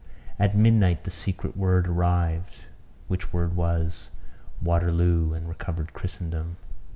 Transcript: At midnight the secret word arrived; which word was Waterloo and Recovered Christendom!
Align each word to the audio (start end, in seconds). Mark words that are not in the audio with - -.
At 0.39 0.57
midnight 0.57 1.03
the 1.03 1.11
secret 1.11 1.55
word 1.55 1.87
arrived; 1.87 2.65
which 3.07 3.31
word 3.31 3.55
was 3.55 4.09
Waterloo 4.59 5.33
and 5.35 5.47
Recovered 5.47 5.93
Christendom! 5.93 6.57